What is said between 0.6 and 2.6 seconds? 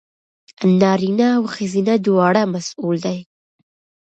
نارینه او ښځینه دواړه